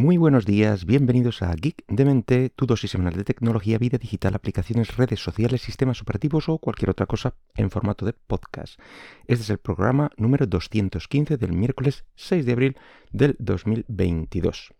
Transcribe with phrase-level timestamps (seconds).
[0.00, 4.34] Muy buenos días, bienvenidos a Geek de Mente, tu dosis semanal de tecnología, vida digital,
[4.34, 8.80] aplicaciones, redes sociales, sistemas operativos o cualquier otra cosa en formato de podcast.
[9.26, 12.76] Este es el programa número 215 del miércoles 6 de abril
[13.12, 14.72] del 2022.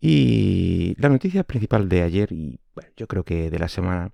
[0.00, 4.12] Y la noticia principal de ayer, y bueno, yo creo que de la semana,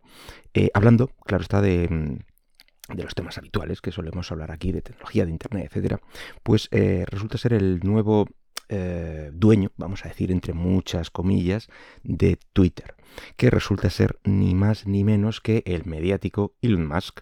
[0.55, 4.81] eh, hablando, claro está, de, mm, de los temas habituales que solemos hablar aquí, de
[4.81, 6.01] tecnología, de internet, etcétera,
[6.43, 8.27] pues eh, resulta ser el nuevo
[8.75, 11.69] eh, dueño, vamos a decir entre muchas comillas,
[12.03, 12.95] de Twitter,
[13.37, 17.21] que resulta ser ni más ni menos que el mediático Elon Musk.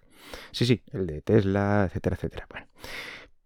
[0.53, 2.47] Sí, sí, el de Tesla, etcétera, etcétera.
[2.49, 2.67] Bueno,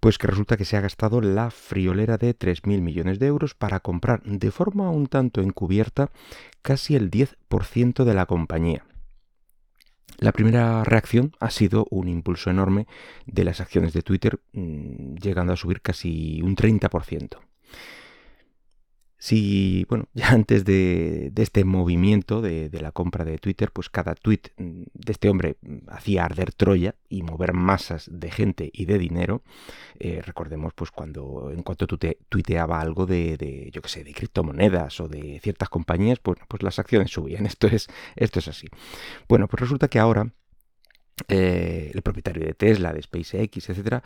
[0.00, 3.80] pues que resulta que se ha gastado la friolera de 3.000 millones de euros para
[3.80, 6.10] comprar de forma un tanto encubierta
[6.60, 8.84] casi el 10% de la compañía.
[10.18, 12.86] La primera reacción ha sido un impulso enorme
[13.24, 17.40] de las acciones de Twitter, mm, llegando a subir casi un 30%.
[19.24, 24.52] Si, bueno, ya antes de, este movimiento de, la compra de Twitter, pues cada tweet
[24.58, 28.98] mm, de este hombre mm, hacía arder Troya y mover masas de gente y de
[28.98, 29.42] dinero.
[29.98, 34.12] Eh, recordemos, pues cuando en cuanto tú te tuiteaba algo de, yo qué sé, de
[34.12, 37.46] criptomonedas o de ciertas compañías, pues, pues las acciones subían.
[37.54, 38.66] Esto es, esto es así.
[39.26, 40.34] Bueno, pues resulta que ahora
[41.28, 44.02] eh, el propietario de Tesla, de SpaceX, etcétera,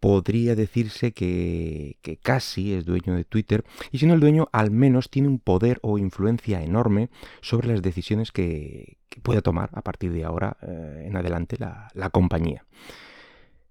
[0.00, 5.10] podría decirse que, casi es dueño de Twitter y si no el dueño al menos
[5.10, 7.10] tiene un poder o influencia enorme
[7.40, 12.64] sobre las decisiones que, pueda tomar a partir de ahora eh, en adelante la compañía.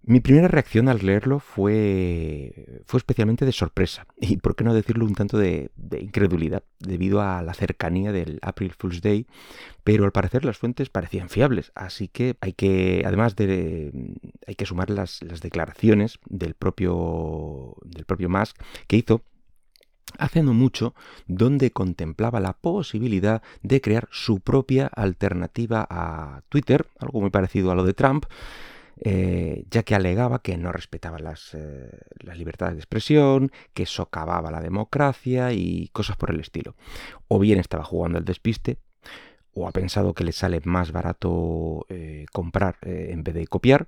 [0.09, 4.07] Mi primera reacción al leerlo fue, fue especialmente de sorpresa.
[4.21, 8.71] Y, por qué no decirlo, un tanto de, incredulidad debido a la cercanía del April
[8.71, 9.27] Fool's Day,
[9.83, 13.91] pero al parecer las fuentes parecían fiables, así que hay que, además de,
[14.47, 19.23] hay que sumar las, las declaraciones del propio, del propio Musk que hizo
[20.17, 20.95] hace no mucho,
[21.27, 27.75] donde contemplaba la posibilidad de crear su propia alternativa a Twitter, algo muy parecido a
[27.75, 28.25] lo de Trump,
[28.99, 34.51] eh, ya que alegaba que no respetaba las, eh, las, libertades de expresión, que socavaba
[34.51, 36.75] la democracia y cosas por el estilo.
[37.27, 38.77] O bien estaba jugando al despiste,
[39.53, 43.87] o ha pensado que le sale más barato eh, comprar en vez de copiar,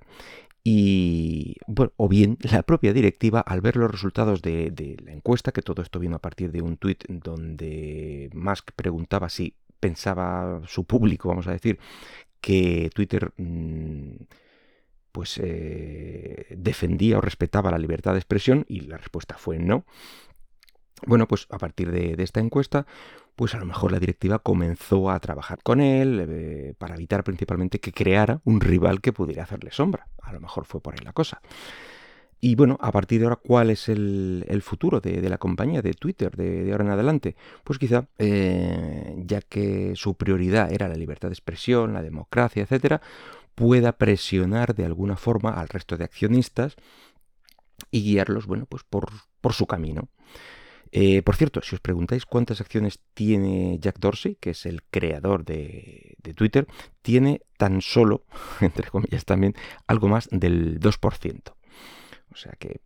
[0.62, 5.62] y bueno, o bien la propia directiva al ver los resultados de, la encuesta, que
[5.62, 11.30] todo esto vino a partir de un tuit donde Musk preguntaba si pensaba su público,
[11.30, 11.78] vamos a decir,
[12.40, 14.16] que Twitter mm,
[15.12, 19.84] pues eh, defendía o respetaba la libertad de expresión y la respuesta fue no.
[21.06, 22.86] Bueno, pues a partir de, esta encuesta,
[23.34, 27.80] pues a lo mejor la directiva comenzó a trabajar con él eh, para evitar principalmente
[27.80, 30.08] que creara un rival que pudiera hacerle sombra.
[30.22, 31.40] A lo mejor fue por ahí la cosa.
[32.42, 36.34] Y bueno, a partir de ahora, ¿cuál es el, futuro de, la compañía, de Twitter,
[36.34, 37.36] de, ahora en adelante?
[37.64, 43.02] Pues quizá, eh, ya que su prioridad era la libertad de expresión, la democracia, etcétera,
[43.60, 46.76] pueda presionar de alguna forma al resto de accionistas
[47.90, 49.10] y guiarlos, bueno, pues por,
[49.52, 50.08] su camino.
[50.92, 55.44] Eh, por cierto, si os preguntáis cuántas acciones tiene Jack Dorsey, que es el creador
[55.44, 56.66] de, Twitter,
[57.02, 58.24] tiene tan solo,
[58.62, 59.54] entre comillas también,
[59.86, 61.52] algo más del 2%.
[62.32, 62.80] O sea que...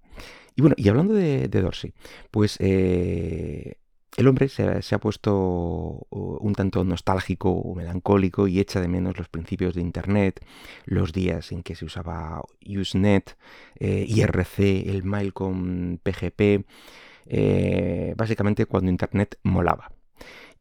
[0.57, 1.95] Y bueno, y hablando de, Dorsey,
[2.33, 3.77] pues eh,
[4.17, 9.29] el hombre se, ha puesto un tanto nostálgico o melancólico y echa de menos los
[9.29, 10.45] principios de Internet,
[10.85, 13.37] los días en que se usaba Usenet,
[13.77, 16.65] eh, IRC, el mail con PGP,
[17.27, 19.91] eh, básicamente cuando Internet molaba.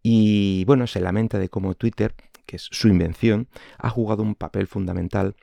[0.01, 2.15] Y bueno, se lamenta de cómo Twitter,
[2.45, 3.47] que es su invención,
[3.77, 5.35] ha jugado un papel fundamental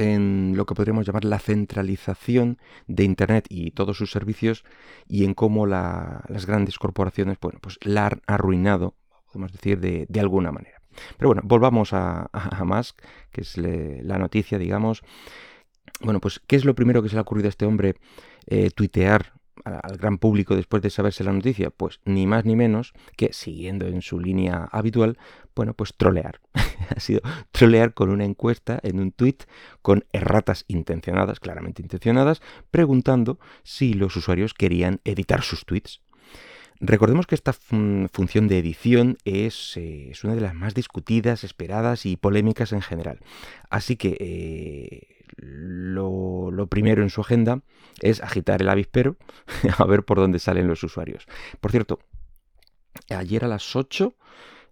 [0.00, 4.64] en lo que podríamos llamar la centralización de Internet y todos sus servicios
[5.06, 8.94] y en cómo las grandes corporaciones bueno, pues la han arruinado,
[9.26, 10.80] podemos decir, de, alguna manera.
[11.16, 12.30] Pero bueno, volvamos a,
[12.64, 13.00] Musk,
[13.30, 15.02] que es la noticia, digamos.
[16.00, 17.96] Bueno, pues, ¿qué es lo primero que se le ha ocurrido a este hombre
[18.46, 19.34] eh, tuitear
[19.64, 21.70] al gran público después de saberse la noticia?
[21.70, 25.18] Pues ni más ni menos que, siguiendo en su línea habitual,
[25.54, 26.40] bueno, pues trolear.
[26.96, 27.20] ha sido
[27.50, 29.38] trolear con una encuesta en un tweet
[29.82, 32.40] con erratas intencionadas, claramente intencionadas,
[32.70, 36.00] preguntando si los usuarios querían editar sus tweets.
[36.82, 42.06] Recordemos que esta función de edición es, eh, es, una de las más discutidas, esperadas
[42.06, 43.20] y polémicas en general.
[43.68, 47.62] Así que eh, lo, primero en su agenda
[48.00, 49.16] es agitar el avispero
[49.78, 51.26] a ver por dónde salen los usuarios.
[51.60, 52.00] Por cierto,
[53.08, 54.14] ayer a las 8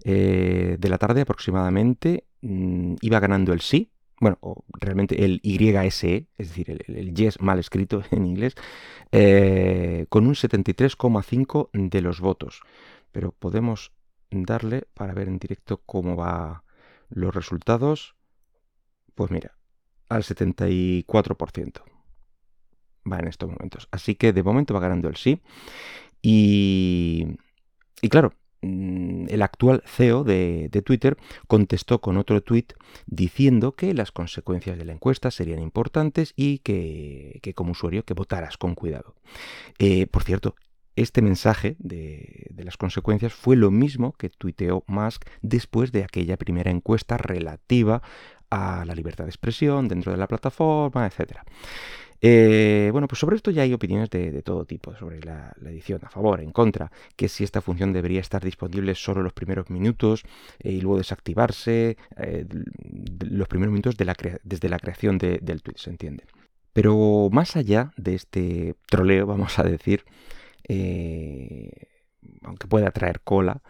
[0.05, 6.26] eh, de la tarde aproximadamente mm, iba ganando el sí, bueno, o realmente el YSE,
[6.37, 8.54] es decir, el, yes mal escrito en inglés,
[9.12, 12.62] eh, con un 73,5 de los votos.
[13.12, 13.93] Pero podemos
[14.31, 16.64] darle para ver en directo cómo va
[17.08, 18.16] los resultados.
[19.14, 19.57] Pues mira,
[20.08, 21.82] al 74%.
[23.10, 23.88] Va en estos momentos.
[23.90, 25.40] Así que de momento va ganando el sí.
[26.20, 27.26] Y,
[28.02, 31.16] y claro, Mm, el actual CEO de, Twitter
[31.46, 32.72] contestó con otro tuit
[33.06, 38.56] diciendo que las consecuencias de la encuesta serían importantes y que, como usuario que votaras
[38.56, 39.14] con cuidado.
[39.78, 40.56] Eh, por cierto,
[40.96, 46.37] este mensaje de, de, las consecuencias fue lo mismo que tuiteó Musk después de aquella
[46.37, 48.02] primera encuesta relativa
[48.50, 51.39] a la libertad de expresión dentro de la plataforma, etc.
[52.21, 56.11] Eh, bueno, pues sobre esto ya hay opiniones de, todo tipo, sobre la, edición, a
[56.11, 60.25] favor, en contra, que si esta función debería estar disponible solo los primeros minutos
[60.61, 62.47] eh, y luego desactivarse eh,
[63.21, 66.25] los primeros minutos desde la creación del tweet, se entiende.
[66.73, 70.05] Pero más allá de este troleo, vamos a decir,
[72.43, 73.62] aunque pueda traer cola,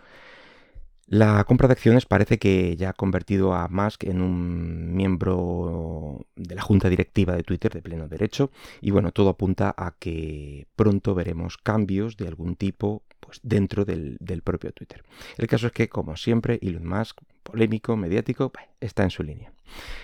[1.10, 6.54] la compra de acciones parece que ya ha convertido a Musk en un miembro de
[6.54, 8.50] la junta directiva de Twitter de pleno derecho
[8.82, 14.18] y bueno, todo apunta a que pronto veremos cambios de algún tipo pues, dentro del,
[14.44, 15.02] propio Twitter.
[15.38, 19.52] El caso es que, como siempre, Elon Musk, polémico, mediático, está en su línea.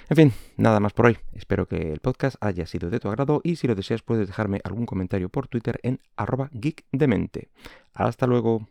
[0.09, 1.19] En fin, nada más por hoy.
[1.35, 4.61] Espero que el podcast haya sido de tu agrado y si lo deseas puedes dejarme
[4.65, 7.49] algún comentario por Twitter en arroba geekdemente.
[7.95, 8.69] Hasta luego.